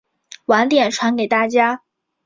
[0.45, 1.83] 晚点传给大家